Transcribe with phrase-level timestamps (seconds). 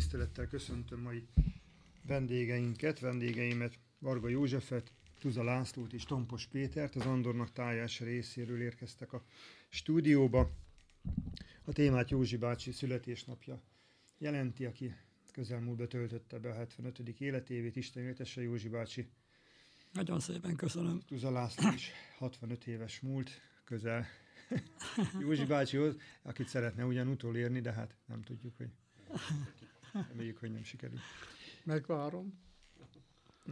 [0.00, 1.26] tisztelettel köszöntöm mai
[2.06, 9.24] vendégeinket, vendégeimet, Varga Józsefet, Tuza Lászlót és Tompos Pétert, az Andornak tájás részéről érkeztek a
[9.68, 10.50] stúdióba.
[11.64, 13.62] A témát Józsi bácsi születésnapja
[14.18, 14.94] jelenti, aki
[15.32, 16.98] közelmúltban töltötte be a 75.
[17.20, 17.76] életévét.
[17.76, 19.08] Isten éltesse Józsi bácsi.
[19.92, 21.00] Nagyon szépen köszönöm.
[21.06, 23.30] Tuza László is 65 éves múlt,
[23.64, 24.06] közel
[25.20, 28.70] Józsi bácsihoz, akit szeretne ugyan utolérni, de hát nem tudjuk, hogy
[30.08, 30.98] reméljük, hogy nem sikerül.
[31.64, 32.38] Megvárom.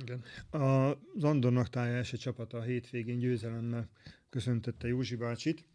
[0.00, 0.22] Igen.
[0.50, 3.88] A Andornak tája első csapata a hétvégén győzelemmel
[4.28, 5.68] köszöntötte Józsi bácsit,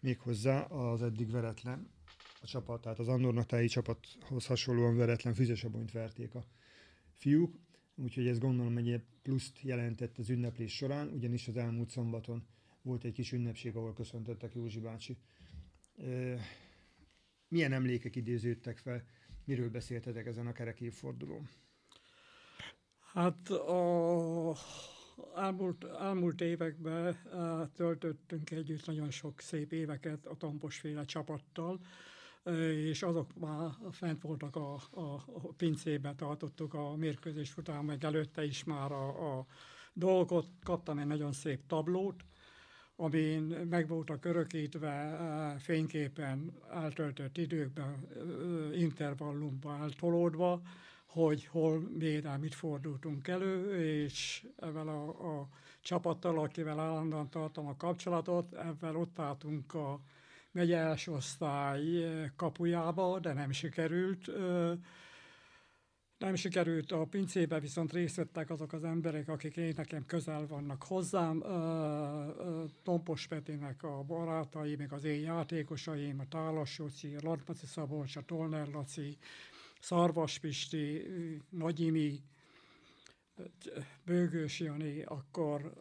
[0.00, 1.90] méghozzá az eddig veretlen
[2.40, 6.44] a csapat, tehát az Andornak táji csapathoz hasonlóan veretlen füzesabonyt verték a
[7.12, 7.58] fiúk,
[7.94, 12.46] úgyhogy ez gondolom egy pluszt jelentett az ünneplés során, ugyanis az elmúlt szombaton
[12.82, 15.16] volt egy kis ünnepség, ahol köszöntöttek Józsi bácsi.
[17.48, 19.04] Milyen emlékek idéződtek fel,
[19.44, 21.48] miről beszéltetek ezen a kerek évfordulón?
[23.12, 24.54] Hát a
[25.36, 27.16] elmúlt, elmúlt években
[27.74, 31.80] töltöttünk együtt nagyon sok szép éveket a Tamposféle csapattal,
[32.70, 38.44] és azok már fent voltak a, a, a pincébe, tartottuk a mérkőzés után, meg előtte
[38.44, 39.46] is már a, a
[39.92, 40.46] dolgot.
[40.62, 42.24] Kaptam egy nagyon szép tablót,
[42.96, 45.16] amin meg voltak örökítve
[45.58, 48.08] fényképen eltöltött időkben,
[48.74, 50.62] intervallumban eltolódva,
[51.06, 55.48] hogy hol, miért, mit fordultunk elő, és ezzel a, a
[55.80, 60.00] csapattal, akivel állandóan tartom a kapcsolatot, ezzel ott álltunk a
[60.50, 62.04] megye osztály
[62.36, 64.30] kapujába, de nem sikerült.
[66.24, 70.82] Nem sikerült a pincébe, viszont részt vettek azok az emberek, akik én nekem közel vannak
[70.82, 71.42] hozzám.
[72.82, 78.22] Tompos Petinek a barátai, meg az én játékosaim, a Tálas Jóci, a Latmaci Szabolcs, a
[78.22, 79.16] Tolner Laci,
[79.80, 81.02] Szarvas Pisti,
[81.50, 82.20] Nagyimi,
[84.04, 85.72] Bőgős Jani, akkor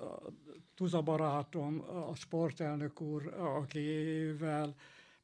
[0.76, 4.76] Tuza barátom, a sportelnök úr, akivel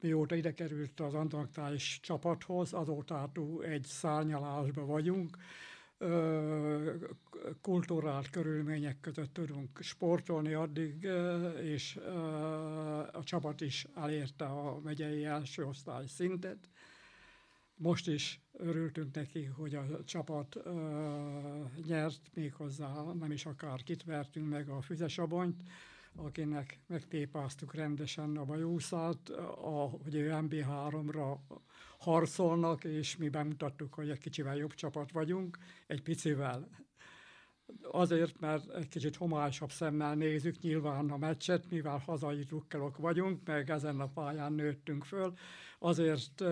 [0.01, 5.37] mióta ide került az antarktális csapathoz, azóta egy szárnyalásban vagyunk.
[7.61, 11.03] Kulturált körülmények között tudunk sportolni addig,
[11.61, 11.95] és
[13.11, 16.69] a csapat is elérte a megyei első osztály szintet.
[17.75, 20.63] Most is örültünk neki, hogy a csapat uh,
[21.85, 25.61] nyert, méghozzá nem is akár vertünk meg a füzesabonyt,
[26.23, 29.31] akinek megtépáztuk rendesen a bajószát,
[30.03, 31.37] hogy ő MB3-ra
[31.97, 35.57] harcolnak, és mi bemutattuk, hogy egy kicsivel jobb csapat vagyunk,
[35.87, 36.69] egy picivel.
[37.91, 43.69] Azért, mert egy kicsit homályosabb szemmel nézzük nyilván a meccset, mivel hazai drukkelok vagyunk, meg
[43.69, 45.33] ezen a pályán nőttünk föl,
[45.79, 46.43] azért,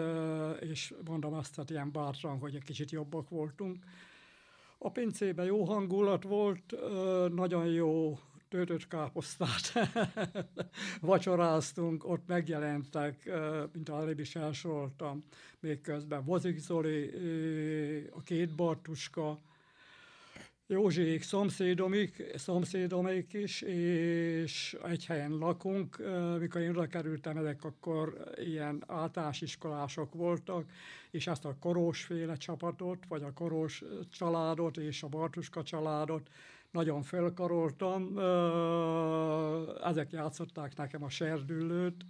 [0.59, 3.85] és mondom azt, hogy ilyen bátran, hogy egy kicsit jobbak voltunk.
[4.77, 6.75] A pincében jó hangulat volt,
[7.33, 8.19] nagyon jó
[8.49, 9.73] töltött káposztát
[11.01, 13.29] vacsoráztunk, ott megjelentek,
[13.73, 15.23] mint előbb is elsoroltam,
[15.59, 17.11] még közben Vozik Zoli,
[18.11, 19.39] a két Bartuska,
[20.69, 25.97] Józsiék szomszédomik, szomszédomik is, és egy helyen lakunk.
[26.39, 30.69] Mikor én oda kerültem, ezek akkor ilyen általános iskolások voltak,
[31.11, 36.29] és ezt a Korós-féle csapatot, vagy a Korós családot és a Bartuska családot
[36.71, 38.17] nagyon felkaroltam.
[39.83, 42.05] Ezek játszották nekem a serdülőt,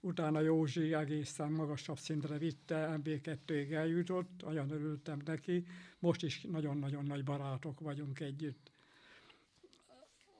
[0.00, 5.66] utána Józsi egészen magasabb szintre vitte, MB2-ig eljutott, nagyon örültem neki.
[5.98, 8.70] Most is nagyon-nagyon nagy barátok vagyunk együtt.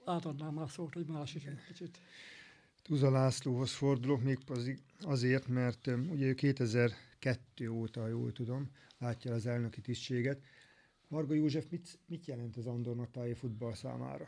[0.04, 2.00] Átadnám már szót, hogy másik egy kicsit.
[2.82, 4.38] Tuza Lászlóhoz fordulok még
[5.00, 10.42] azért, mert ugye ő 2002 óta, jól tudom, látja az elnöki tisztséget.
[11.10, 14.26] Marga József, mit, mit jelent az Andornak tájé futball számára?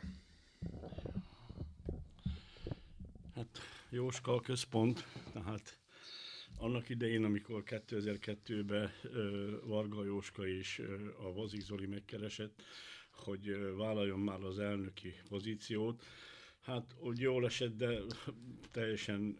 [3.35, 5.79] Hát Jóska központ, tehát
[6.57, 8.91] annak idején, amikor 2002-ben
[9.65, 10.81] Varga Jóska és
[11.23, 12.61] a Vazik Zoli megkeresett,
[13.11, 16.03] hogy vállaljon már az elnöki pozíciót,
[16.63, 17.99] Hát úgy jól esett, de
[18.71, 19.39] teljesen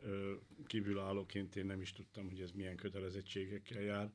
[0.66, 4.12] kívülállóként én nem is tudtam, hogy ez milyen kötelezettségekkel jár.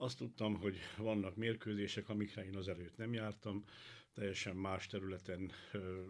[0.00, 3.64] Azt tudtam, hogy vannak mérkőzések, amikre én az előtt nem jártam,
[4.14, 5.52] teljesen más területen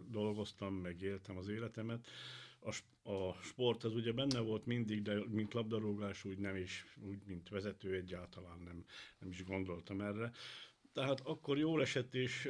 [0.07, 2.07] dolgoztam, meg éltem az életemet,
[2.59, 2.75] a,
[3.11, 7.49] a sport az ugye benne volt mindig, de mint labdarúgás úgy nem is, úgy mint
[7.49, 8.85] vezető egyáltalán nem,
[9.19, 10.31] nem is gondoltam erre.
[10.93, 12.49] Tehát akkor jól esett, és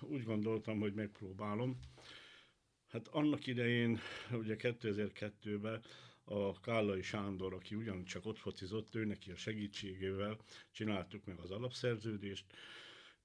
[0.00, 1.78] úgy gondoltam, hogy megpróbálom.
[2.88, 3.98] Hát annak idején,
[4.32, 5.82] ugye 2002-ben
[6.24, 10.38] a Kállai Sándor, aki ugyancsak ott focizott, ő neki a segítségével
[10.72, 12.44] csináltuk meg az alapszerződést,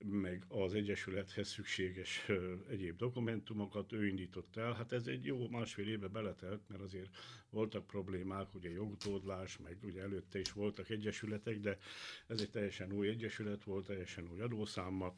[0.05, 2.25] meg az Egyesülethez szükséges
[2.69, 4.73] egyéb dokumentumokat ő indított el.
[4.73, 7.17] Hát ez egy jó másfél éve beletelt, mert azért
[7.49, 11.77] voltak problémák, ugye jogutódlás, meg ugye előtte is voltak egyesületek, de
[12.27, 15.15] ez egy teljesen új egyesület volt, teljesen új adószámmal.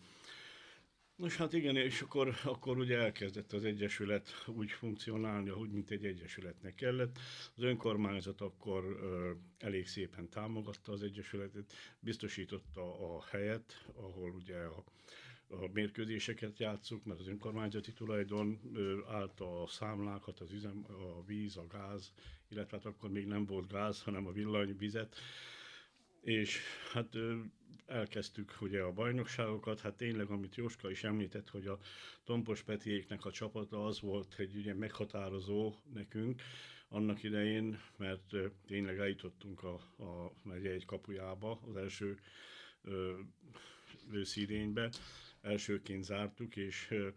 [1.21, 6.06] Nos hát igen, és akkor, akkor ugye elkezdett az Egyesület úgy funkcionálni, ahogy mint egy
[6.06, 7.19] Egyesületnek kellett.
[7.56, 14.83] Az önkormányzat akkor ö, elég szépen támogatta az Egyesületet, biztosította a helyet, ahol ugye a,
[15.47, 21.57] a mérkőzéseket játszuk, mert az önkormányzati tulajdon ö, állta a számlákat, az üzem, a víz,
[21.57, 22.13] a gáz,
[22.50, 25.15] illetve hát akkor még nem volt gáz, hanem a villanyvizet,
[26.21, 26.59] és
[26.94, 27.15] hát
[27.86, 31.80] elkezdtük ugye a bajnokságokat, hát tényleg, amit Jóska is említett, hogy a
[32.24, 36.42] Tompos Petiéknek a csapata az volt egy ugye meghatározó nekünk
[36.89, 38.36] annak idején, mert
[38.68, 42.19] tényleg eljutottunk a, a megye egy kapujába, az első
[42.81, 43.19] ö,
[44.12, 44.89] őszidénybe,
[45.42, 47.10] elsőként zártuk, és ö,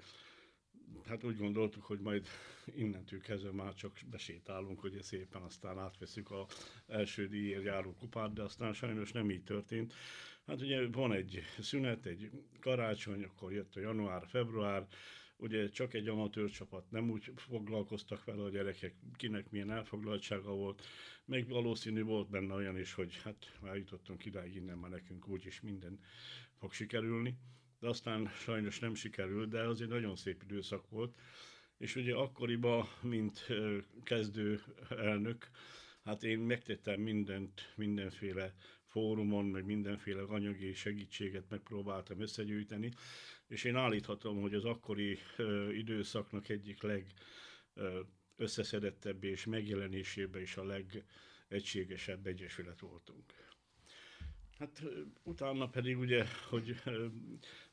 [1.07, 2.27] hát úgy gondoltuk, hogy majd
[2.75, 6.47] innentől kezdve már csak besétálunk, hogy szépen aztán átveszük a
[6.87, 9.95] első díjért járó kupát, de aztán sajnos nem így történt.
[10.47, 12.31] Hát ugye van egy szünet, egy
[12.61, 14.87] karácsony, akkor jött a január, február,
[15.37, 20.87] ugye csak egy amatőr csapat, nem úgy foglalkoztak vele a gyerekek, kinek milyen elfoglaltsága volt,
[21.25, 25.61] meg valószínű volt benne olyan is, hogy hát már jutottunk idáig, innen már nekünk úgyis
[25.61, 26.01] minden
[26.59, 27.39] fog sikerülni,
[27.81, 31.15] de aztán sajnos nem sikerült, de az egy nagyon szép időszak volt,
[31.79, 33.47] és ugye akkoriban, mint
[34.03, 35.51] kezdő elnök,
[36.05, 38.55] hát én megtettem mindent, mindenféle
[38.95, 42.91] fórumon, meg mindenféle anyagi segítséget megpróbáltam összegyűjteni,
[43.49, 47.07] és én állíthatom, hogy az akkori ö, időszaknak egyik leg
[48.37, 53.33] összeszedettebb és megjelenésében is a legegységesebb egyesület voltunk.
[54.59, 54.83] Hát
[55.23, 56.75] utána pedig ugye, hogy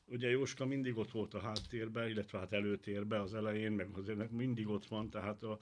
[0.04, 4.68] ugye Jóska mindig ott volt a háttérben, illetve hát előtérben az elején, meg azért mindig
[4.68, 5.58] ott van, tehát a,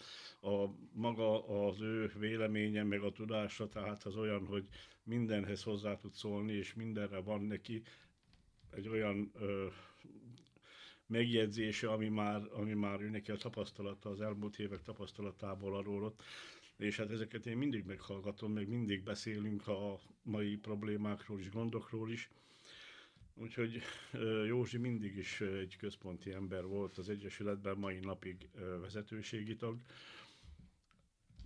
[0.48, 4.68] a maga az ő véleménye, meg a tudása, tehát az olyan, hogy
[5.02, 7.82] mindenhez hozzá tud szólni, és mindenre van neki
[8.70, 9.66] egy olyan ö,
[11.10, 16.22] megjegyzése, ami már, ami már ő neki a tapasztalata, az elmúlt évek tapasztalatából adódott,
[16.76, 22.30] és hát ezeket én mindig meghallgatom, meg mindig beszélünk a mai problémákról is, gondokról is.
[23.34, 23.82] Úgyhogy
[24.46, 28.48] Józsi mindig is egy központi ember volt az Egyesületben, mai napig
[28.80, 29.76] vezetőségi tag.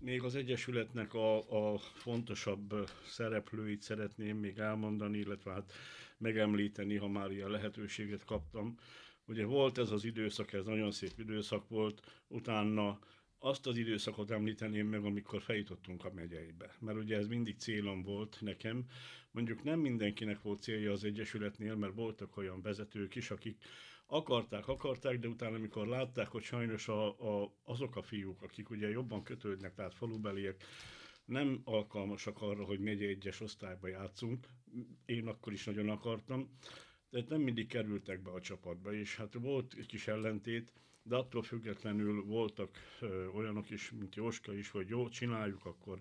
[0.00, 1.36] Még az Egyesületnek a,
[1.74, 5.72] a fontosabb szereplőit szeretném még elmondani, illetve hát
[6.18, 8.78] megemlíteni, ha már ilyen lehetőséget kaptam.
[9.26, 12.98] Ugye volt ez az időszak, ez nagyon szép időszak volt, utána
[13.38, 16.74] azt az időszakot említeném meg, amikor feljutottunk a megyeibe.
[16.78, 18.84] Mert ugye ez mindig célom volt nekem.
[19.30, 23.64] Mondjuk nem mindenkinek volt célja az Egyesületnél, mert voltak olyan vezetők is, akik
[24.06, 27.06] akarták, akarták, de utána, amikor látták, hogy sajnos a,
[27.42, 30.64] a, azok a fiúk, akik ugye jobban kötődnek, tehát falubeliek,
[31.24, 34.48] nem alkalmasak arra, hogy megye egyes osztályba játszunk.
[35.04, 36.50] Én akkor is nagyon akartam,
[37.14, 40.72] de nem mindig kerültek be a csapatba, és hát volt egy kis ellentét,
[41.02, 42.78] de attól függetlenül voltak
[43.34, 46.00] olyanok is, mint Jóska is, hogy jó, csináljuk, akkor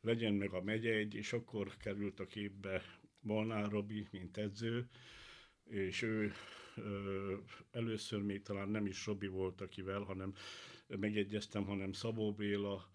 [0.00, 2.82] legyen meg a megye egy, és akkor került a képbe
[3.20, 4.88] Molnár Robi, mint edző,
[5.64, 6.32] és ő
[6.76, 7.34] ö,
[7.70, 10.34] először még talán nem is Robi volt, akivel, hanem
[10.86, 12.90] megegyeztem, hanem Szabó Béla,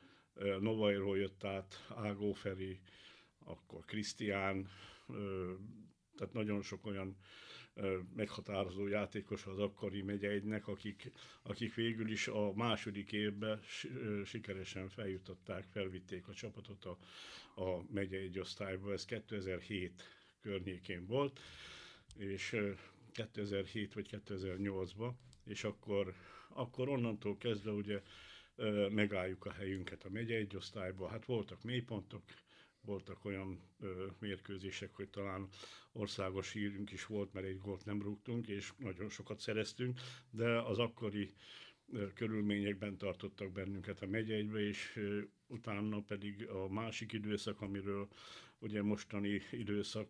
[0.60, 2.80] Novairól jött át, Ágó Feri,
[3.46, 4.68] akkor Krisztián,
[6.18, 7.18] tehát nagyon sok olyan
[8.16, 13.62] meghatározó játékos az akkori megyeinek, akik, akik végül is a második évben
[14.26, 16.98] sikeresen feljutották, felvitték a csapatot a,
[17.62, 18.92] a megye egy osztályba.
[18.92, 20.04] Ez 2007
[20.42, 21.40] környékén volt,
[22.18, 22.56] és
[23.12, 25.12] 2007 vagy 2008-ban,
[25.46, 26.14] és akkor,
[26.50, 28.02] akkor onnantól kezdve ugye
[28.90, 31.08] megálljuk a helyünket a megye egy osztályba.
[31.08, 32.24] Hát voltak mélypontok,
[32.86, 35.48] voltak olyan ö, mérkőzések, hogy talán
[35.92, 40.00] országos hírünk is volt, mert egy gólt nem rúgtunk, és nagyon sokat szereztünk,
[40.30, 41.34] de az akkori
[41.92, 48.08] ö, körülményekben tartottak bennünket a megyeibe, és ö, utána pedig a másik időszak, amiről
[48.60, 50.08] ugye mostani időszak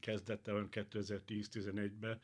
[0.00, 2.20] kezdette 2010-11-ben,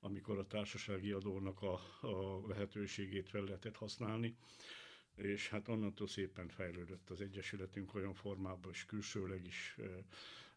[0.00, 4.36] amikor a társasági adónak a, a lehetőségét fel lehetett használni,
[5.16, 9.76] és hát onnantól szépen fejlődött az Egyesületünk olyan formában, és külsőleg is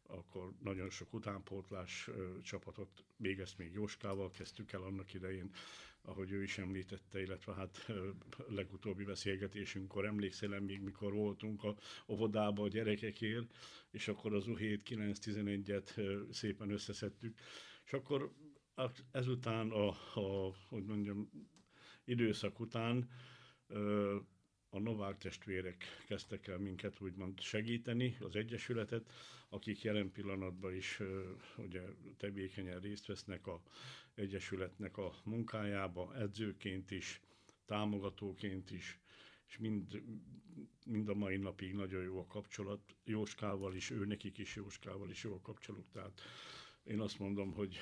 [0.10, 2.10] akkor nagyon sok utánpótlás
[2.44, 5.50] csapatot, még ezt még Jóskával kezdtük el annak idején,
[6.02, 7.86] ahogy ő is említette, illetve hát
[8.48, 11.76] legutóbbi beszélgetésünkkor emlékszel még mikor voltunk a
[12.08, 13.58] óvodában a gyerekekért,
[13.92, 16.02] és akkor az U7-9-11-et
[16.34, 17.38] szépen összeszedtük,
[17.86, 18.34] és akkor
[19.12, 21.30] ezután a, a hogy mondjam,
[22.06, 23.10] időszak után
[24.70, 29.12] a Novák testvérek kezdtek el minket úgymond segíteni, az Egyesületet,
[29.50, 31.00] akik jelen pillanatban is
[31.58, 31.82] ugye,
[32.18, 33.62] tevékenyen részt vesznek a
[34.16, 37.22] Egyesületnek a munkájába, edzőként is,
[37.66, 39.00] támogatóként is,
[39.48, 40.02] és mind,
[40.86, 42.96] mind a mai napig nagyon jó a kapcsolat.
[43.04, 45.86] Jóskával is, ő nekik is Jóskával is jó a kapcsolat.
[45.92, 46.22] Tehát
[46.84, 47.78] én azt mondom, hogy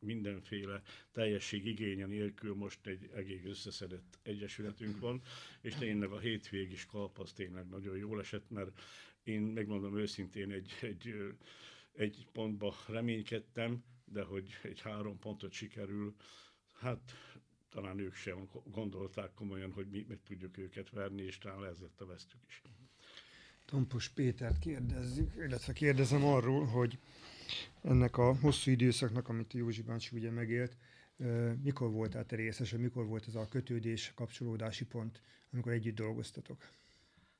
[0.00, 5.22] mindenféle teljesség igénye nélkül most egy egész összeszedett egyesületünk van,
[5.60, 8.80] és tényleg a hétvég is kalp az tényleg nagyon jól esett, mert
[9.22, 11.14] én megmondom őszintén egy, egy,
[11.92, 16.14] egy pontba reménykedtem, de hogy egy három pontot sikerül,
[16.72, 17.12] hát
[17.70, 22.04] talán ők sem gondolták komolyan, hogy mi meg tudjuk őket verni, és talán ez a
[22.06, 22.62] vesztük is.
[23.64, 26.98] Tompos Pétert kérdezzük, illetve kérdezem arról, hogy
[27.82, 30.76] ennek a hosszú időszaknak, amit Józsi bácsi ugye megélt,
[31.62, 35.20] mikor volt át részes, mikor volt ez a kötődés, kapcsolódási pont,
[35.52, 36.68] amikor együtt dolgoztatok?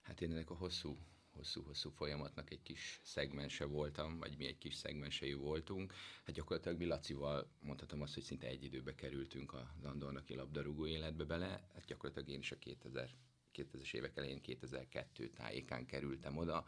[0.02, 0.96] Hát én ennek a hosszú
[1.38, 5.92] hosszú-hosszú folyamatnak egy kis szegmense voltam, vagy mi egy kis szegmensei voltunk.
[6.24, 11.24] Hát gyakorlatilag mi Lacival mondhatom azt, hogy szinte egy időbe kerültünk a Andornaki labdarúgó életbe
[11.24, 11.48] bele.
[11.48, 13.10] Hát gyakorlatilag én is a 2000
[13.54, 16.64] 2000-es évek elején 2002 tájékán kerültem oda.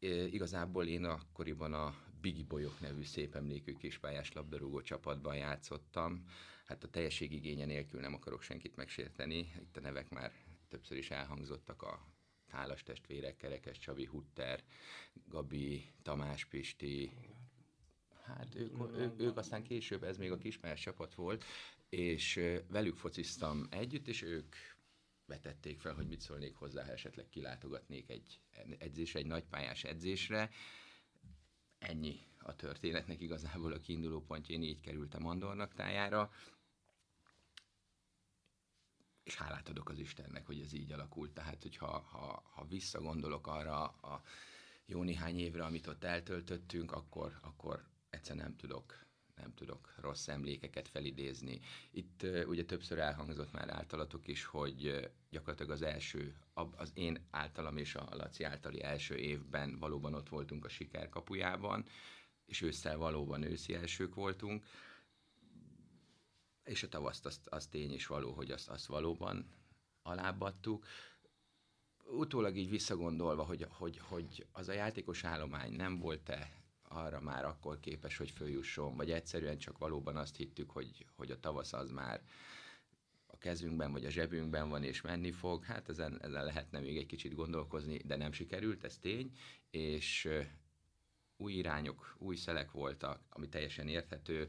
[0.00, 6.24] E, igazából én akkoriban a Bigi Bolyok nevű szép emlékű kispályás labdarúgó csapatban játszottam.
[6.66, 10.32] Hát a igénye nélkül nem akarok senkit megsérteni, itt a nevek már
[10.68, 12.06] többször is elhangzottak a
[12.50, 14.62] Tálas testvérek, Kerekes Csabi, Hutter,
[15.28, 17.12] Gabi, Tamás Pisti,
[18.24, 21.44] hát ők, ők, ők aztán később, ez még a kispályás csapat volt,
[21.88, 24.54] és velük fociztam együtt, és ők
[25.26, 28.40] vetették fel, hogy mit szólnék hozzá, ha esetleg kilátogatnék egy
[28.78, 30.50] edzésre, egy nagypályás edzésre.
[31.78, 36.30] Ennyi a történetnek igazából a kiinduló pontja, én így kerültem Andornak tájára,
[39.22, 41.30] és hálát adok az Istennek, hogy ez így alakult.
[41.30, 44.22] Tehát, hogyha ha, ha visszagondolok arra a
[44.86, 49.06] jó néhány évre, amit ott eltöltöttünk, akkor, akkor egyszer nem tudok
[49.40, 51.60] nem tudok rossz emlékeket felidézni.
[51.90, 56.36] Itt ugye többször elhangzott már általatok is, hogy gyakorlatilag az első,
[56.76, 61.84] az én általam és a Laci általi első évben valóban ott voltunk a siker kapujában,
[62.46, 64.64] és ősszel valóban őszi elsők voltunk,
[66.64, 69.46] és a tavaszt az, az tény is való, hogy azt, azt valóban
[70.02, 70.86] alábbadtuk.
[72.04, 77.80] Utólag így visszagondolva, hogy, hogy, hogy az a játékos állomány nem volt-e arra már akkor
[77.80, 82.22] képes, hogy följusson, vagy egyszerűen csak valóban azt hittük, hogy, hogy a tavasz az már
[83.26, 85.64] a kezünkben, vagy a zsebünkben van, és menni fog.
[85.64, 89.32] Hát ezen, ezen lehetne még egy kicsit gondolkozni, de nem sikerült, ez tény,
[89.70, 90.28] és
[91.36, 94.48] új irányok, új szelek voltak, ami teljesen érthető,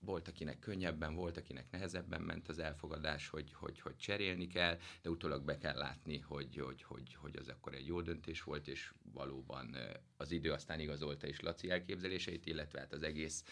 [0.00, 5.10] volt, akinek könnyebben, volt, akinek nehezebben ment az elfogadás, hogy, hogy, hogy cserélni kell, de
[5.10, 8.92] utólag be kell látni, hogy, hogy, hogy, hogy az akkor egy jó döntés volt, és
[9.12, 9.76] valóban
[10.16, 13.44] az idő aztán igazolta is Laci elképzeléseit, illetve hát az egész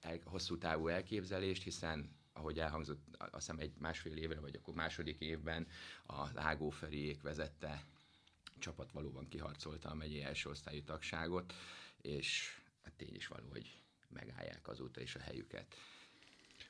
[0.00, 5.20] el, hosszú távú elképzelést, hiszen ahogy elhangzott, azt hiszem egy másfél évre, vagy akkor második
[5.20, 5.66] évben
[6.06, 6.74] az Ágó
[7.22, 7.84] vezette
[8.58, 11.54] csapat valóban kiharcolta a megyei első osztályú tagságot,
[12.00, 15.74] és hát tény is való, hogy megállják azóta is a helyüket.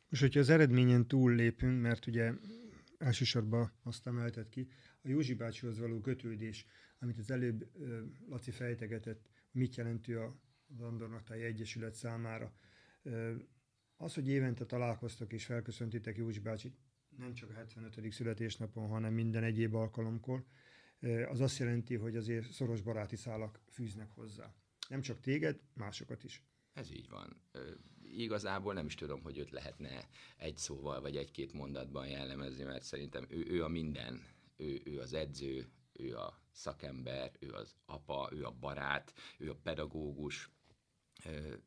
[0.08, 2.32] Most, hogyha az eredményen túl lépünk, mert ugye
[2.98, 4.68] elsősorban azt emelted ki,
[5.02, 6.66] a Józsi bácsihoz való kötődés,
[6.98, 7.70] amit az előbb
[8.28, 10.36] Laci fejtegetett, mit jelentő a
[10.78, 12.52] Andornaktáj Egyesület számára.
[13.96, 16.76] Az, hogy évente találkoztak és felköszöntitek Józsi bácsit,
[17.18, 18.12] nem csak a 75.
[18.12, 20.44] születésnapon, hanem minden egyéb alkalomkor,
[21.28, 24.54] az azt jelenti, hogy azért szoros baráti szálak fűznek hozzá.
[24.88, 26.42] Nem csak téged, másokat is.
[26.76, 27.42] Ez így van.
[28.16, 33.26] Igazából nem is tudom, hogy őt lehetne egy szóval vagy egy-két mondatban jellemezni, mert szerintem
[33.28, 34.23] ő, ő a minden.
[34.56, 39.56] Ő, ő az edző, ő a szakember, ő az apa, ő a barát, ő a
[39.62, 40.50] pedagógus,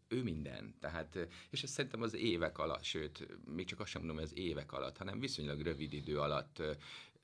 [0.08, 0.76] ő minden.
[0.80, 4.38] Tehát, és ezt szerintem az évek alatt, sőt, még csak azt sem mondom, hogy az
[4.38, 6.62] évek alatt, hanem viszonylag rövid idő alatt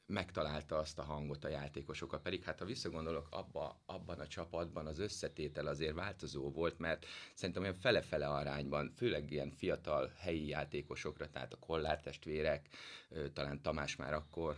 [0.06, 5.00] megtalálta azt a hangot a játékosokat, pedig hát ha visszagondolok, abba, abban a csapatban az
[5.00, 11.54] összetétel azért változó volt, mert szerintem olyan fele-fele arányban, főleg ilyen fiatal helyi játékosokra, tehát
[11.54, 12.70] a Kollár testvérek,
[13.34, 14.58] talán Tamás már akkor,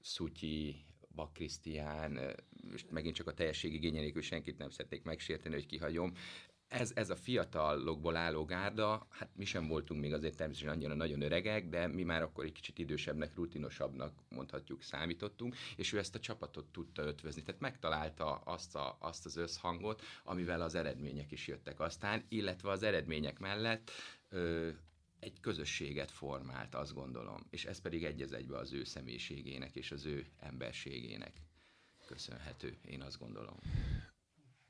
[0.00, 0.84] Szutyi,
[1.14, 2.34] Bak Krisztián,
[2.72, 6.12] és megint csak a teljesség igényelékű senkit nem szeretnék megsérteni, hogy kihagyom,
[6.72, 11.22] ez, ez a fiatalokból álló gárda, hát mi sem voltunk még azért természetesen annyira nagyon
[11.22, 16.20] öregek, de mi már akkor egy kicsit idősebbnek, rutinosabbnak mondhatjuk számítottunk, és ő ezt a
[16.20, 17.42] csapatot tudta ötvözni.
[17.42, 22.82] Tehát megtalálta azt, a, azt az összhangot, amivel az eredmények is jöttek aztán, illetve az
[22.82, 23.90] eredmények mellett
[24.28, 24.68] ö,
[25.20, 27.46] egy közösséget formált, azt gondolom.
[27.50, 31.32] És ez pedig egy egybe az ő személyiségének és az ő emberségének
[32.06, 33.56] köszönhető, én azt gondolom.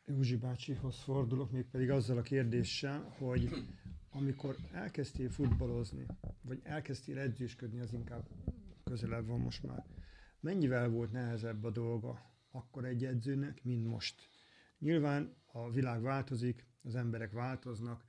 [0.06, 3.66] Józsi bácsihoz fordulok, még pedig azzal a kérdéssel, hogy
[4.10, 6.06] amikor elkezdtél futballozni,
[6.40, 8.28] vagy elkezdtél edzősködni, az inkább
[8.84, 9.84] közelebb van most már,
[10.40, 14.28] mennyivel volt nehezebb a dolga akkor egy edzőnek, mint most?
[14.78, 18.04] Nyilván a világ változik, az emberek változnak,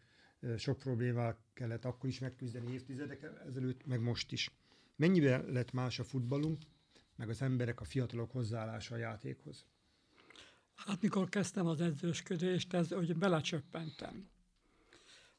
[0.57, 4.49] sok problémával kellett akkor is megküzdeni évtizedek ezelőtt, meg most is.
[4.95, 6.61] Mennyivel lett más a futballunk,
[7.15, 9.65] meg az emberek, a fiatalok hozzáállása a játékhoz?
[10.75, 14.31] Hát mikor kezdtem az edzősködést, ez, hogy belecsöppentem.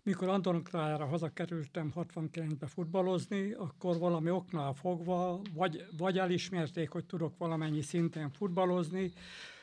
[0.03, 7.83] Mikor Andonkrájára hazakerültem 69-be futballozni, akkor valami oknál fogva, vagy, vagy elismerték, hogy tudok valamennyi
[7.83, 9.13] szinten futballozni,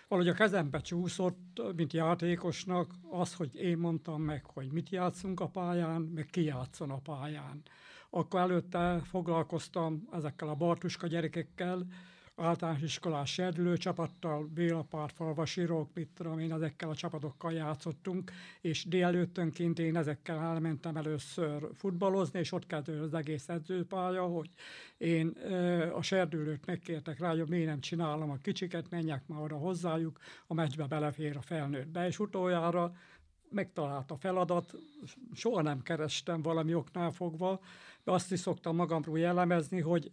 [0.08, 5.48] valahogy a kezembe csúszott, mint játékosnak, az, hogy én mondtam meg, hogy mit játszunk a
[5.48, 7.62] pályán, meg ki játszon a pályán.
[8.10, 11.86] Akkor előtte foglalkoztam ezekkel a Bartuska gyerekekkel,
[12.42, 18.32] általános iskolás serdülő csapattal, Béla Párfalva, Sirok, mit tudom én, ezekkel a csapatokkal játszottunk,
[18.62, 24.50] és délelőttönként én ezekkel elmentem először futballozni, és ott kezdődött az egész edzőpálya, hogy
[24.98, 25.28] én
[25.94, 30.54] a serdülőt megkértek rá, hogy miért nem csinálom a kicsiket, menjek már oda hozzájuk, a
[30.54, 32.94] meccsbe belefér a felnőttbe, és utoljára
[33.50, 34.74] megtalált a feladat,
[35.34, 37.60] soha nem kerestem valami oknál fogva,
[38.04, 40.12] de azt is szoktam magamról jellemezni, hogy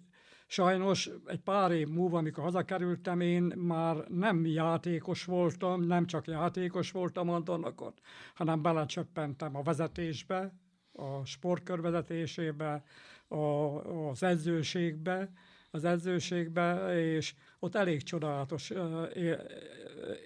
[0.51, 6.91] Sajnos egy pár év múlva, amikor hazakerültem, én már nem játékos voltam, nem csak játékos
[6.91, 7.95] voltam Antonokon,
[8.35, 10.53] hanem belecsöppentem a vezetésbe,
[10.93, 12.83] a sportkör vezetésébe,
[13.29, 15.33] a, az edzőségbe,
[15.71, 18.73] az edzőségbe, és ott elég csodálatos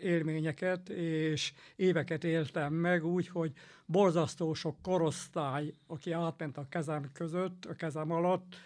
[0.03, 3.53] élményeket és éveket éltem meg úgy, hogy
[3.87, 8.57] borzasztó sok korosztály, aki átment a kezem között, a kezem alatt,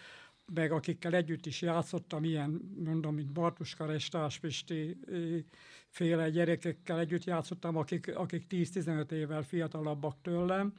[0.53, 4.97] meg akikkel együtt is játszottam, ilyen, mondom, mint Bartuska Restás Pisti
[5.89, 10.73] féle gyerekekkel együtt játszottam, akik, akik 10-15 évvel fiatalabbak tőlem.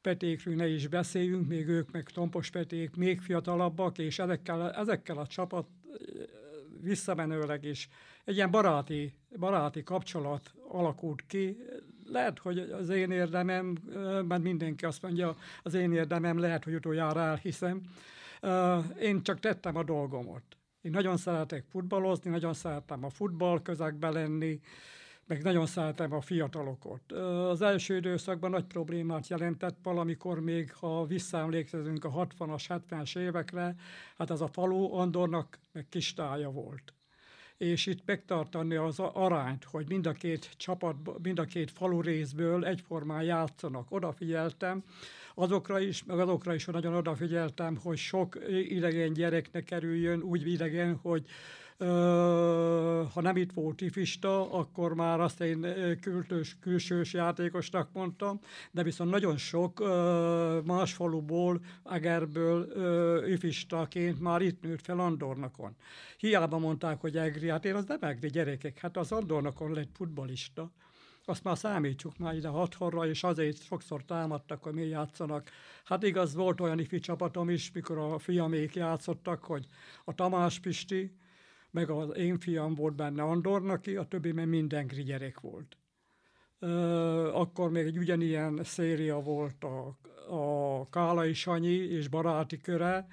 [0.00, 5.26] Petékről ne is beszéljünk, még ők meg Tompos Peték még fiatalabbak, és ezekkel, ezekkel a
[5.26, 5.66] csapat
[6.80, 7.88] visszamenőleg is
[8.24, 11.56] egy ilyen baráti, baráti kapcsolat alakult ki.
[12.06, 13.78] Lehet, hogy az én érdemem,
[14.28, 17.80] mert mindenki azt mondja, az én érdemem lehet, hogy utoljára elhiszem,
[19.00, 20.42] én csak tettem a dolgomat.
[20.80, 24.60] Én nagyon szeretek futballozni, nagyon szeretem a futball közegbe lenni,
[25.26, 27.12] meg nagyon szeretem a fiatalokat.
[27.48, 33.74] Az első időszakban nagy problémát jelentett valamikor még, ha visszaemlékezünk a 60-as, 70-es évekre,
[34.16, 36.94] hát az a falu Andornak meg kistája volt.
[37.64, 42.64] És itt megtartani az arányt, hogy mind a két csapat, mind a két falu részből
[42.64, 43.90] egyformán játszanak.
[43.90, 44.82] Odafigyeltem,
[45.34, 51.24] azokra is, meg azokra is nagyon odafigyeltem, hogy sok idegen gyereknek kerüljön, úgy idegen, hogy
[53.12, 55.66] ha nem itt volt ifista, akkor már azt én
[56.00, 59.78] kültős, külsős játékosnak mondtam, de viszont nagyon sok
[60.64, 62.66] más faluból, Egerből
[63.26, 65.76] ifistaként már itt nőtt fel Andornakon.
[66.18, 70.72] Hiába mondták, hogy Egri, hát én az nem Egri gyerekek, hát az Andornakon lett futbalista
[71.26, 75.50] azt már számítsuk már ide hatthorra, és azért sokszor támadtak, hogy mi játszanak.
[75.84, 79.66] Hát igaz, volt olyan ifi csapatom is, mikor a fiamék játszottak, hogy
[80.04, 81.16] a Tamás Pisti,
[81.74, 85.76] meg az én fiam volt benne Andornaki, a többi mert mindenki gyerek volt.
[87.32, 89.98] Akkor még egy ugyanilyen széria volt a,
[90.34, 93.06] a Kálai Sanyi és baráti köre,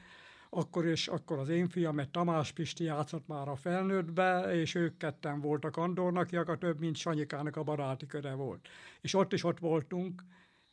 [0.49, 4.97] akkor, és akkor az én fiam, mert Tamás Pisti játszott már a felnőttbe, és ők
[4.97, 8.67] ketten voltak Andornak, a több, mint Sanyikának a baráti köre volt.
[9.01, 10.23] És ott is ott voltunk,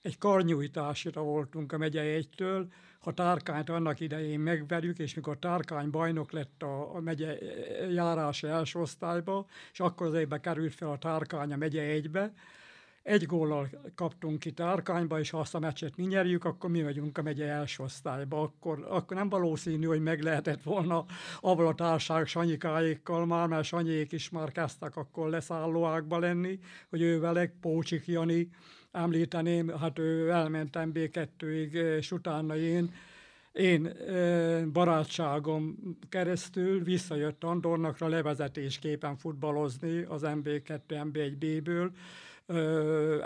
[0.09, 2.69] egy karnyújtásra voltunk a megye egytől,
[2.99, 7.39] ha Tárkányt annak idején megverjük, és mikor Tárkány bajnok lett a, a megye
[7.91, 12.33] járása első osztályba, és akkor az évben került fel a Tárkány a megye egybe,
[13.03, 17.19] egy góllal kaptunk ki Tárkányba, és ha azt a meccset mi nyerjük, akkor mi megyünk
[17.19, 18.41] a megye első osztályba.
[18.41, 21.05] Akkor, akkor nem valószínű, hogy meg lehetett volna
[21.41, 26.59] avval a társág Sanyikáékkal már, mert Sanyék is már kezdtek akkor leszállóákba lenni,
[26.91, 28.49] hogy ő velek, Pócsik Jani,
[28.99, 32.95] említeném, hát ő elment MB2-ig, és utána én,
[33.53, 33.93] én
[34.73, 35.77] barátságom
[36.09, 41.91] keresztül visszajött Andornakra levezetésképpen futballozni az MB2, MB1B-ből,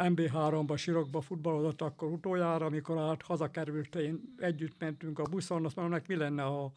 [0.09, 6.01] MB3-ba, Sirokba futballozott akkor utoljára, amikor át hazakerült, én együtt mentünk a buszon, azt mondom,
[6.07, 6.73] mi lenne, ha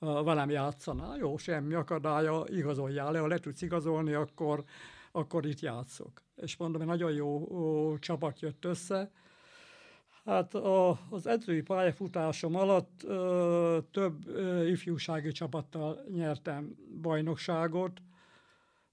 [0.00, 4.64] velem játszanál, jó, semmi akadálya, igazoljál le, ha le tudsz igazolni, akkor,
[5.12, 6.22] akkor itt játszok.
[6.36, 9.10] És mondom, egy nagyon jó ó, csapat jött össze.
[10.24, 18.00] Hát a, az edzői pályafutásom alatt ö, több ö, ifjúsági csapattal nyertem bajnokságot,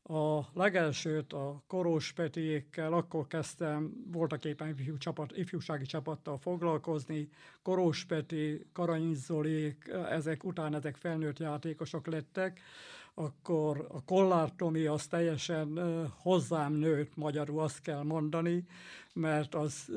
[0.10, 7.30] a legelsőt a Korós Petiékkel, akkor kezdtem voltak éppen ifjú csapat, ifjúsági csapattal foglalkozni.
[7.62, 12.62] Korós Peti, Karanyiz Zolék, ezek után ezek felnőtt játékosok lettek
[13.20, 15.80] akkor a Kollár Tomi az teljesen
[16.22, 18.66] hozzám nőtt, magyarul azt kell mondani,
[19.14, 19.92] mert az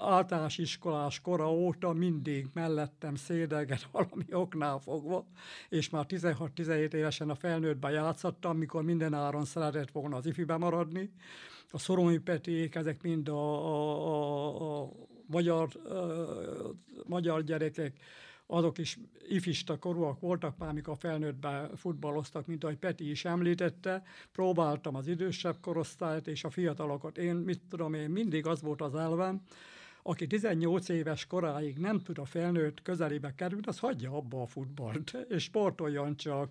[0.00, 5.26] általános iskolás kora óta mindig mellettem szédelget valami oknál fogva,
[5.68, 11.10] és már 16-17 évesen a felnőttben játszottam, mikor minden áron szeretett volna az ifibe maradni.
[11.70, 14.92] A Szoromi Petiék, ezek mind a, a, a, a
[15.26, 17.98] magyar, a, magyar gyerekek,
[18.46, 24.02] azok is ifista korúak voltak már, amikor felnőttben futballoztak, mint ahogy Peti is említette.
[24.32, 27.18] Próbáltam az idősebb korosztályt és a fiatalokat.
[27.18, 29.42] Én, mit tudom én, mindig az volt az elvem,
[30.02, 35.16] aki 18 éves koráig nem tud a felnőtt közelébe kerülni, az hagyja abba a futballt,
[35.28, 36.50] és sportoljon csak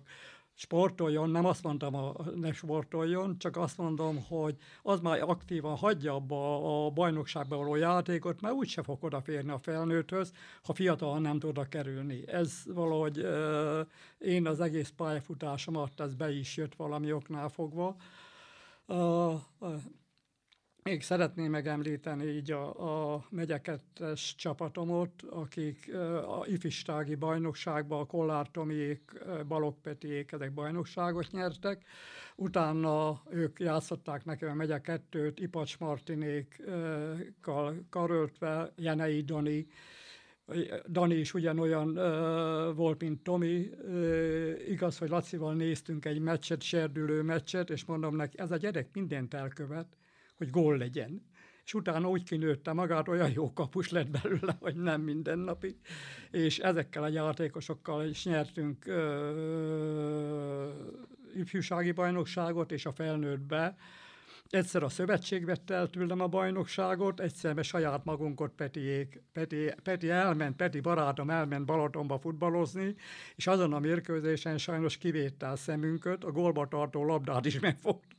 [0.58, 6.14] sportoljon, nem azt mondtam, a, ne sportoljon, csak azt mondom, hogy az már aktívan hagyja
[6.14, 11.56] abba a bajnokságban való játékot, mert úgyse fog odaférni a felnőtthöz, ha fiatal nem tud
[11.56, 12.28] oda kerülni.
[12.28, 13.86] Ez valahogy euh,
[14.18, 17.96] én az egész pályafutásomat, ez be is jött valami oknál fogva.
[20.86, 25.94] Még szeretném megemlíteni így a, a megyekettes csapatomot, akik
[26.26, 29.00] a ifistági bajnokságban, a Kollár Tomiék,
[29.48, 31.84] Balog Petiék, ezek bajnokságot nyertek.
[32.36, 39.66] Utána ők játszották nekem a megye kettőt, Ipacs Martinékkal karöltve, Jenei Doni,
[40.88, 43.70] Dani is ugyanolyan uh, volt, mint Tomi.
[43.82, 48.88] Uh, igaz, hogy Lacival néztünk egy meccset, serdülő meccset, és mondom neki, ez a gyerek
[48.92, 49.96] mindent elkövet,
[50.36, 51.22] hogy gól legyen.
[51.64, 55.78] És utána úgy kinőtte magát, olyan jó kapus lett belőle, hogy nem mindennapi.
[56.30, 60.70] És ezekkel a játékosokkal is nyertünk ö,
[61.34, 63.76] ifjúsági bajnokságot, és a felnőttbe.
[64.50, 69.22] Egyszer a szövetség vette el tőlem a bajnokságot, egyszer meg saját magunkot Petiék.
[69.32, 72.94] Peti, Peti elment, Peti barátom elment Balatonba futballozni,
[73.36, 78.14] és azon a mérkőzésen sajnos kivétte a szemünket, a gólba tartó labdát is megfogta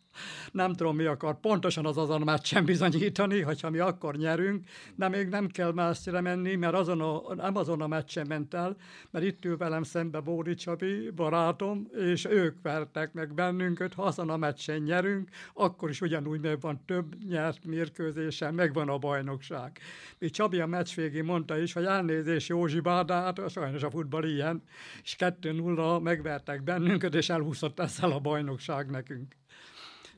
[0.52, 5.08] nem tudom mi akar pontosan az azon a meccsen bizonyítani, hogyha mi akkor nyerünk, de
[5.08, 8.76] még nem kell messzire menni, mert azon a, nem azon a meccsen ment el,
[9.12, 14.30] mert itt ül velem szembe Bódi Csabi, barátom, és ők vertek meg bennünket, ha azon
[14.30, 19.80] a meccsen nyerünk, akkor is ugyanúgy meg van több nyert mérkőzésen, megvan a bajnokság.
[20.20, 24.64] Mi Csabi a meccs végén mondta is, hogy elnézés Józsi Bádát, sajnos a futball ilyen,
[25.04, 29.36] és 2-0 megvertek bennünket, és elhúzott ezzel a bajnokság nekünk.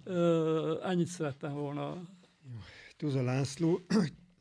[0.10, 2.10] Uh, ennyit szerettem volna.
[2.98, 3.80] Tuza László,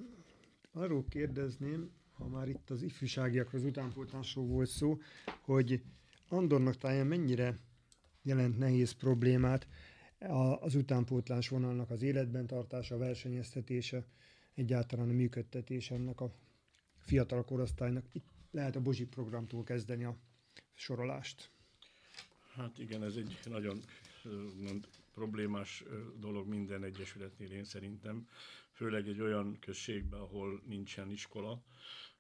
[0.72, 4.98] arról kérdezném, ha már itt az ifjúságiakról, az utánpótlásról volt szó,
[5.40, 5.82] hogy
[6.28, 7.58] Andornak táján mennyire
[8.22, 9.68] jelent nehéz problémát
[10.60, 14.04] az utánpótlás vonalnak az életben tartása, a versenyeztetése,
[14.54, 16.30] egyáltalán a működtetése ennek a
[16.98, 18.04] fiatal korosztálynak.
[18.12, 20.16] Itt lehet a Bozsi programtól kezdeni a
[20.74, 21.50] sorolást.
[22.54, 23.80] Hát igen, ez egy nagyon
[25.18, 25.84] problémás
[26.18, 28.28] dolog minden egyesületnél én szerintem,
[28.72, 31.62] főleg egy olyan községben, ahol nincsen iskola,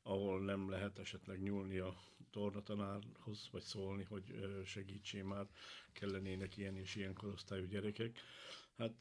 [0.02, 1.94] ahol nem lehet esetleg nyúlni a
[2.30, 4.24] tornatanárhoz, vagy szólni, hogy
[4.64, 5.46] segítsé már,
[5.92, 8.18] kellenének ilyen és ilyen korosztályú gyerekek.
[8.76, 8.92] Hát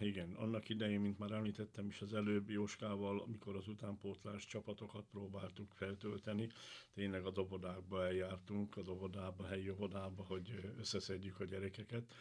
[0.00, 5.72] igen, annak idején, mint már említettem is az előbb Jóskával, amikor az utánpótlás csapatokat próbáltuk
[5.72, 6.48] feltölteni,
[6.94, 12.14] tényleg a dobodákba eljártunk, a dobodába, helyi óvodába, hogy összeszedjük a gyerekeket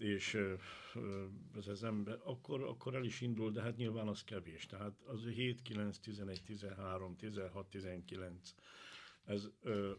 [0.00, 0.34] és
[1.56, 4.66] ez az ember, akkor, akkor el is indul, de hát nyilván az kevés.
[4.66, 8.54] Tehát az 7, 9, 11, 13, 16, 19,
[9.24, 9.48] ez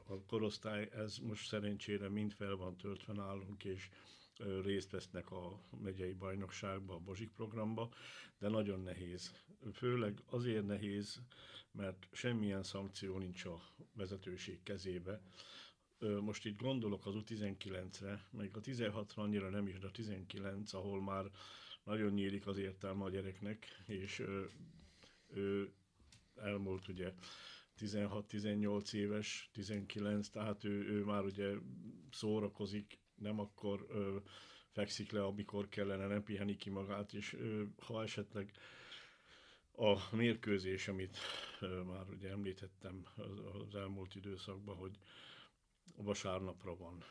[0.08, 3.90] a korosztály, ez most szerencsére mind fel van töltve nálunk, és
[4.64, 7.90] részt vesznek a megyei bajnokságba, a Bozsik programba,
[8.40, 9.32] de nagyon nehéz.
[9.74, 11.22] Főleg azért nehéz,
[11.72, 13.62] mert semmilyen szankció nincs a
[13.94, 15.22] vezetőség kezébe,
[16.22, 21.02] most itt gondolok az U19-re, meg a 16-ra annyira nem is, de a 19, ahol
[21.02, 21.26] már
[21.84, 24.50] nagyon nyílik az értelme a gyereknek, és ő,
[25.34, 25.74] ő
[26.36, 27.14] elmúlt ugye
[27.80, 31.54] 16-18 éves, 19, tehát ő, ő már ugye
[32.12, 34.18] szórakozik, nem akkor ö,
[34.72, 37.38] fekszik le, amikor kellene, nem piheni ki magát, és
[37.78, 38.52] ha esetleg
[39.76, 41.18] a mérkőzés, amit
[41.86, 43.06] már ugye említettem
[43.68, 44.98] az elmúlt időszakban, hogy
[45.96, 47.04] vasárnapra van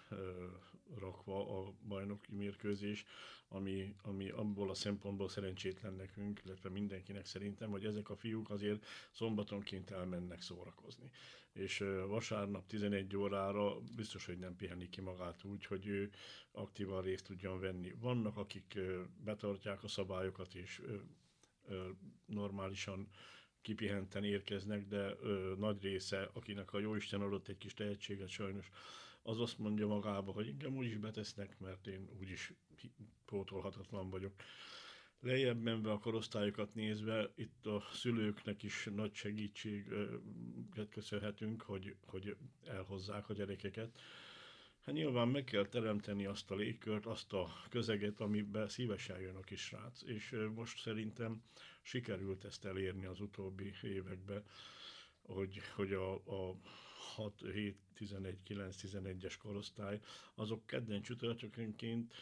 [0.99, 3.05] rakva a bajnoki mérkőzés,
[3.49, 8.87] ami, ami abból a szempontból szerencsét nekünk, illetve mindenkinek szerintem, hogy ezek a fiúk azért
[9.11, 11.11] szombatonként elmennek szórakozni.
[11.53, 16.11] És vasárnap 11 órára biztos, hogy nem piheni ki magát úgy, hogy ő
[16.53, 17.95] aktívan részt tudjon venni.
[17.99, 18.79] Vannak, akik
[19.25, 20.83] betartják a szabályokat, és
[22.27, 23.09] normálisan
[23.63, 28.71] kipihenten érkeznek, de ö, nagy része, akinek a Jóisten adott egy kis tehetséget sajnos,
[29.23, 32.53] az azt mondja magába, hogy engem úgyis betesznek, mert én úgyis
[33.25, 34.33] pótolhatatlan vagyok.
[35.21, 43.29] Lejjebb menve a korosztályokat nézve, itt a szülőknek is nagy segítséget köszönhetünk, hogy, hogy elhozzák
[43.29, 43.99] a gyerekeket.
[44.81, 49.41] Hát nyilván meg kell teremteni azt a légkört, azt a közeget, amiben szívesen jön a
[49.41, 50.03] kisrác.
[50.03, 51.43] És most szerintem
[51.83, 54.45] sikerült ezt elérni az utóbbi években,
[55.23, 56.57] hogy, hogy a, a
[57.15, 60.01] 6, 7, 11, 9, 11-es korosztály,
[60.35, 62.15] azok kedden csütörtökönként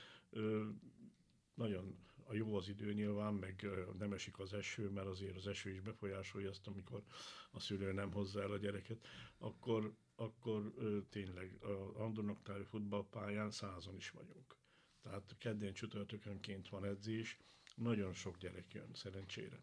[1.54, 3.68] nagyon a jó az idő nyilván, meg
[3.98, 7.02] nem esik az eső, mert azért az eső is befolyásolja azt, amikor
[7.50, 9.06] a szülő nem hozza el a gyereket,
[9.38, 14.56] akkor, akkor ö, tényleg a Andonoktári futballpályán százon is vagyunk.
[15.02, 17.38] Tehát kedden csütörtökönként van edzés,
[17.74, 19.62] nagyon sok gyerek jön, szerencsére.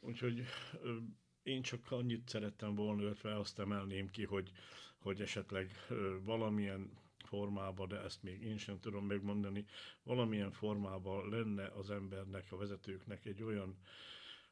[0.00, 0.42] Úgyhogy
[0.82, 0.96] ö,
[1.42, 4.52] én csak annyit szerettem volna, illetve azt emelném ki, hogy,
[4.98, 9.64] hogy esetleg ö, valamilyen formában, de ezt még én sem tudom megmondani,
[10.02, 13.76] valamilyen formában lenne az embernek, a vezetőknek egy olyan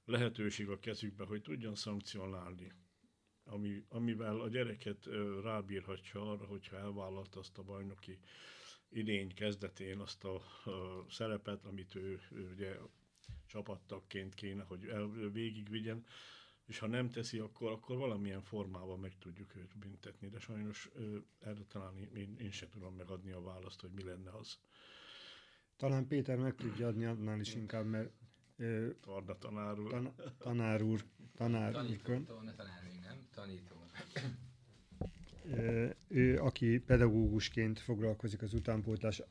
[0.04, 2.72] lehetőség a kezükbe, hogy tudjon szankcionálni,
[3.50, 5.08] ami, amivel a gyereket
[5.42, 8.18] rábírhatja arra, hogyha elvállalt azt a bajnoki
[8.88, 10.34] idény kezdetén azt a,
[10.64, 12.76] a szerepet, amit ő, ő ugye
[13.46, 16.04] csapattagként kéne, hogy el, végigvigyen,
[16.66, 21.16] és ha nem teszi, akkor, akkor valamilyen formában meg tudjuk őt büntetni, de sajnos ö,
[21.38, 24.58] erre talán én, én sem tudom megadni a választ, hogy mi lenne az.
[25.76, 28.12] Talán Péter meg tudja adni annál is inkább, mert
[28.56, 29.90] ö, Tarda tanár úr.
[29.90, 31.04] Tan, tanár úr,
[31.36, 32.97] tanár tanító, tanár még nem,
[33.38, 33.76] tanító.
[36.08, 39.22] Ő, aki pedagógusként foglalkozik az utánpótlás,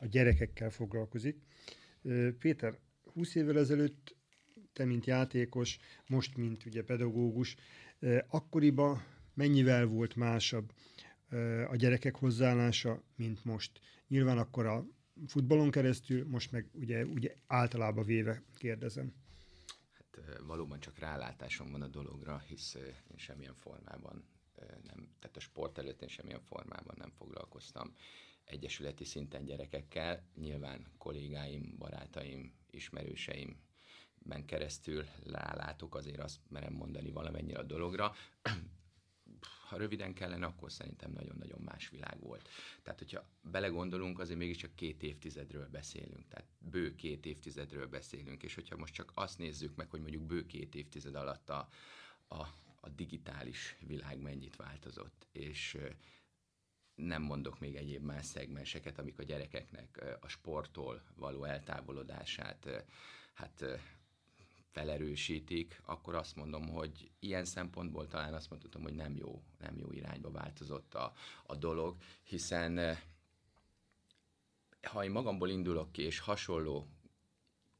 [0.00, 1.36] a gyerekekkel foglalkozik.
[2.38, 2.78] Péter,
[3.12, 4.16] 20 évvel ezelőtt
[4.72, 7.56] te, mint játékos, most, mint ugye pedagógus,
[8.28, 10.72] akkoriban mennyivel volt másabb
[11.68, 13.80] a gyerekek hozzáállása, mint most.
[14.08, 14.86] Nyilván akkor a
[15.26, 19.12] futballon keresztül, most meg ugye, ugye általában véve kérdezem.
[20.46, 22.74] Valóban csak rálátásom van a dologra, hisz
[23.10, 24.24] én semmilyen formában
[24.82, 27.94] nem, tehát a sport előtt én semmilyen formában nem foglalkoztam
[28.44, 30.28] egyesületi szinten gyerekekkel.
[30.34, 33.60] Nyilván kollégáim, barátaim, ismerőseim
[34.18, 38.14] ben keresztül rálátok, azért azt merem mondani valamennyire a dologra.
[39.68, 42.48] Ha röviden kellene, akkor szerintem nagyon-nagyon más világ volt.
[42.82, 48.76] Tehát, hogyha belegondolunk, azért mégiscsak két évtizedről beszélünk, tehát bő két évtizedről beszélünk, és hogyha
[48.76, 51.68] most csak azt nézzük meg, hogy mondjuk bő két évtized alatt a,
[52.28, 52.40] a,
[52.80, 55.78] a digitális világ mennyit változott, és
[56.94, 62.84] nem mondok még egyéb más szegmenseket, amik a gyerekeknek a sporttól való eltávolodását
[63.32, 63.64] hát
[64.70, 69.92] felerősítik, akkor azt mondom, hogy ilyen szempontból talán azt mondhatom, hogy nem jó, nem jó
[69.92, 71.12] irányba változott a,
[71.46, 72.98] a dolog, hiszen eh,
[74.82, 76.88] ha én magamból indulok ki, és hasonló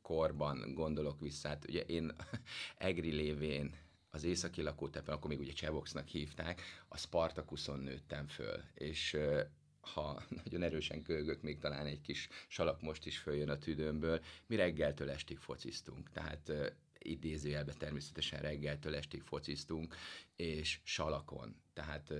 [0.02, 2.12] korban gondolok vissza, hát ugye én
[2.76, 3.76] Egri lévén
[4.10, 9.46] az északi lakótepen, akkor még ugye Cseboxnak hívták, a Spartakuszon nőttem föl, és eh,
[9.80, 14.56] ha nagyon erősen kölgök, még talán egy kis salak most is följön a tüdőmből, mi
[14.56, 16.10] reggeltől estig fociztunk.
[16.10, 16.52] Tehát
[16.98, 19.96] idézőjelben természetesen reggeltől estig fociztunk,
[20.36, 22.12] és salakon, tehát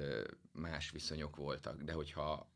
[0.52, 2.50] más viszonyok voltak, de hogyha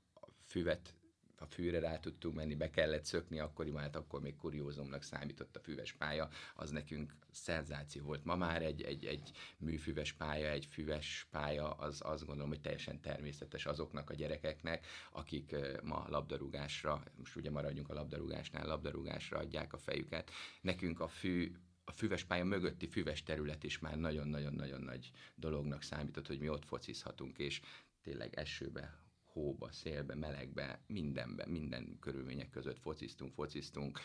[0.47, 0.95] füvet
[1.43, 5.61] a fűre rá tudtunk menni, be kellett szökni, akkor hát akkor még kuriózumnak számított a
[5.61, 8.25] füves pálya, az nekünk szenzáció volt.
[8.25, 13.01] Ma már egy, egy, egy műfüves pálya, egy füves pálya, az azt gondolom, hogy teljesen
[13.01, 19.79] természetes azoknak a gyerekeknek, akik ma labdarúgásra, most ugye maradjunk a labdarúgásnál, labdarúgásra adják a
[19.79, 20.31] fejüket.
[20.61, 21.53] Nekünk a fű
[21.85, 26.65] a füves pálya mögötti füves terület is már nagyon-nagyon-nagyon nagy dolognak számított, hogy mi ott
[26.65, 27.61] focizhatunk, és
[28.03, 29.02] tényleg esőbe,
[29.33, 33.99] hóba, szélbe, melegbe, mindenbe, minden körülmények között fociztunk, fociztunk,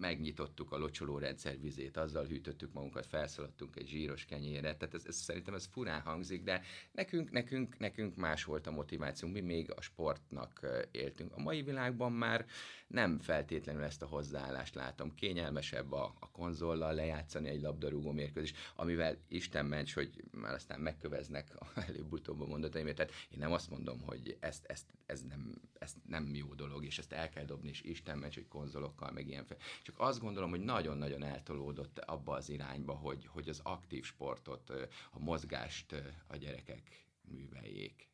[0.00, 5.16] megnyitottuk a locsoló rendszer vizét, azzal hűtöttük magunkat, felszaladtunk egy zsíros kenyére, tehát ez, ez,
[5.16, 9.80] szerintem ez furán hangzik, de nekünk, nekünk, nekünk más volt a motivációnk, mi még a
[9.80, 11.32] sportnak éltünk.
[11.32, 12.46] A mai világban már
[12.86, 15.14] nem feltétlenül ezt a hozzáállást látom.
[15.14, 21.48] Kényelmesebb a, a konzollal lejátszani egy labdarúgó mérkőzés, amivel Isten ments, hogy már aztán megköveznek
[21.88, 22.96] előbb-utóbb a mondataimért.
[22.96, 26.98] Tehát én nem azt mondom, hogy ezt, ezt, ez, nem, ez nem jó dolog, és
[26.98, 29.46] ezt el kell dobni, és Isten ments, hogy konzolokkal, meg ilyen.
[29.82, 34.70] Csak azt gondolom, hogy nagyon-nagyon eltolódott abba az irányba, hogy, hogy az aktív sportot,
[35.10, 35.94] a mozgást
[36.26, 38.08] a gyerekek műveljék.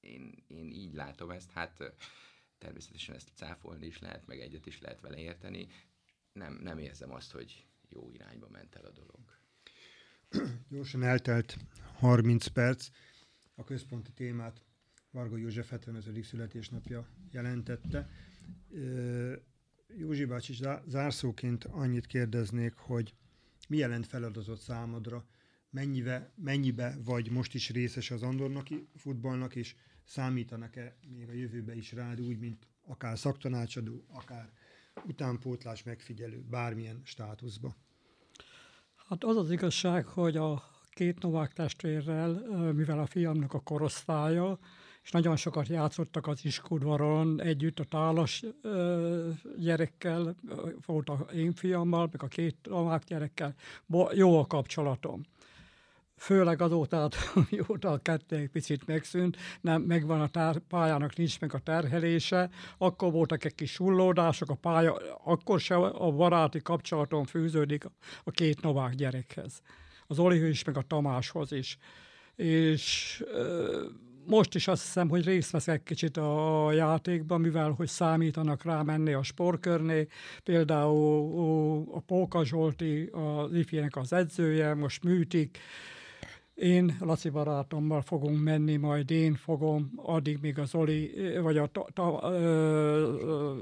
[0.00, 1.94] Én, én így látom ezt, hát
[2.58, 5.66] természetesen ezt cáfolni is lehet, meg egyet is lehet vele érteni.
[6.32, 9.38] Nem, nem érzem azt, hogy jó irányba ment el a dolog.
[10.70, 11.56] Gyorsan eltelt
[11.98, 12.88] 30 perc.
[13.54, 14.62] A központi témát
[15.10, 16.24] Varga József 75.
[16.24, 18.10] születésnapja jelentette.
[19.96, 20.54] Józsi bácsi,
[20.86, 23.14] zárszóként annyit kérdeznék, hogy
[23.68, 25.24] mi jelent feladatot számodra,
[25.70, 29.74] mennyibe, mennyibe vagy most is részes az Andornaki futballnak, és
[30.04, 34.52] számítanak-e még a jövőbe is rád úgy, mint akár szaktanácsadó, akár
[35.06, 37.76] utánpótlás megfigyelő, bármilyen státuszba?
[39.08, 42.32] Hát az az igazság, hogy a két Novák testvérrel,
[42.72, 44.58] mivel a fiamnak a korosztálya,
[45.08, 48.44] és nagyon sokat játszottak az iskudvaron együtt a tálas
[49.56, 50.34] gyerekkel,
[50.86, 53.54] volt a én fiammal, meg a két Novák gyerekkel,
[54.12, 55.22] jó a kapcsolatom
[56.16, 57.08] főleg azóta,
[57.50, 63.12] mióta a kettő picit megszűnt, nem, megvan a tár, pályának nincs meg a terhelése, akkor
[63.12, 67.84] voltak egy kis hullódások, a pálya, akkor se a baráti kapcsolaton fűződik
[68.24, 69.62] a két novák gyerekhez.
[70.06, 71.78] Az Olihoz is, meg a Tamáshoz is.
[72.36, 73.24] És
[74.28, 79.12] most is azt hiszem, hogy részt veszek kicsit a játékban, mivel hogy számítanak rá menni
[79.12, 80.06] a sportkörné.
[80.44, 85.58] Például a Póka Zsolti, az ifjének az edzője, most műtik,
[86.58, 91.10] én Laci barátommal fogunk menni, majd én fogom, addig még az Oli,
[91.42, 93.54] vagy a ta, ta, ö,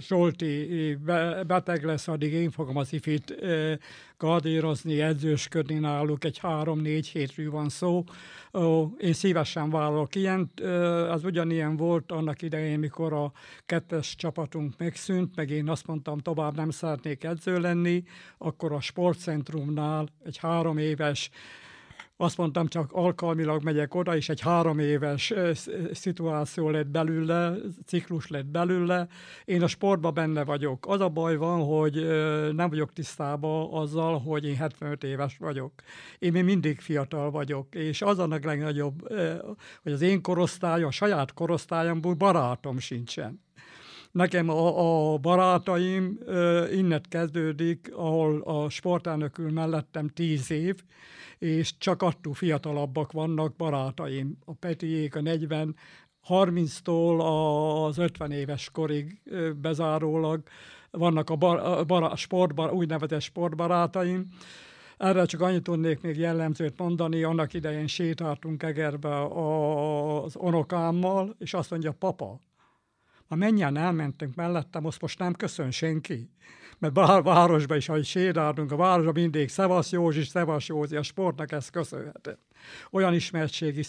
[0.00, 0.98] Zsolti
[1.46, 3.72] beteg lesz, addig én fogom az ifit ö,
[4.18, 8.04] gardírozni, edzősködni náluk, egy három-négy hétről van szó.
[8.50, 13.32] Ö, én szívesen vállalok ilyen, ö, az ugyanilyen volt annak idején, mikor a
[13.66, 18.02] kettes csapatunk megszűnt, meg én azt mondtam, tovább nem szeretnék edző lenni,
[18.38, 21.30] akkor a sportcentrumnál egy három éves
[22.22, 25.32] azt mondtam, csak alkalmilag megyek oda, és egy három éves
[25.92, 27.54] szituáció lett belőle,
[27.86, 29.06] ciklus lett belőle.
[29.44, 30.86] Én a sportban benne vagyok.
[30.88, 31.94] Az a baj van, hogy
[32.54, 35.72] nem vagyok tisztában azzal, hogy én 75 éves vagyok.
[36.18, 39.08] Én még mindig fiatal vagyok, és az a legnagyobb,
[39.82, 43.40] hogy az én korosztályom, a saját korosztályomból barátom sincsen.
[44.12, 46.18] Nekem a, a barátaim
[46.72, 50.82] innet kezdődik, ahol a sportelnökül mellettem tíz év,
[51.38, 54.38] és csak attól fiatalabbak vannak barátaim.
[54.44, 55.76] A Petiék a 40,
[56.28, 57.20] 30-tól
[57.86, 59.20] az 50 éves korig
[59.60, 60.42] bezárólag
[60.90, 64.28] vannak a, bar, a bar, sportbar, úgynevezett sportbarátaim.
[64.96, 71.70] Erre csak annyit tudnék még jellemzőt mondani, annak idején sétáltunk Egerbe az onokámmal, és azt
[71.70, 72.40] mondja, papa,
[73.32, 76.30] ha mennyien elmentünk mellettem, azt most nem köszön senki
[76.78, 81.52] mert bár városban is, ahogy sétáltunk, a városban mindig Szevasz Józsi, Szevasz Józsi, a sportnak
[81.52, 82.36] ezt köszönhetem.
[82.90, 83.82] Olyan ismertségi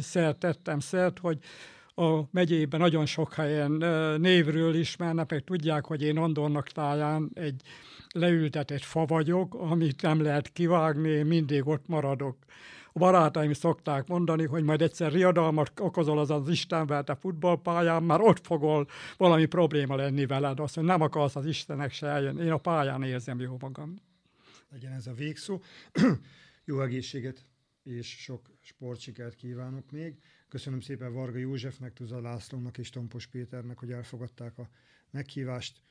[0.00, 1.38] szert tettem szert, hogy
[1.94, 3.70] a megyében nagyon sok helyen
[4.20, 7.62] névről ismernek, meg tudják, hogy én Andornak táján egy
[8.14, 12.36] leültetett fa vagyok, amit nem lehet kivágni, mindig ott maradok.
[12.92, 18.46] A barátaim szokták mondani, hogy majd egyszer riadalmat okozol az az Istenverte futballpályán, már ott
[18.46, 20.60] fogol valami probléma lenni veled.
[20.60, 22.38] Azt mondja, nem akarsz az Istenek se eljön.
[22.38, 23.96] Én a pályán érzem jó magam.
[24.70, 25.60] Legyen ez a végszó.
[26.64, 27.46] jó egészséget
[27.82, 30.18] és sok sportsikert kívánok még.
[30.48, 34.68] Köszönöm szépen Varga Józsefnek, Tuza Lászlónak és Tompos Péternek, hogy elfogadták a
[35.10, 35.82] meghívást.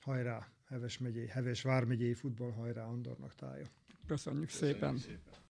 [0.00, 3.66] Hajrá, Heves, megyei, Heves Vármegyei futball, hajrá Andornak tája.
[4.06, 4.96] Köszönjük, Köszönjük szépen.
[4.96, 5.46] szépen.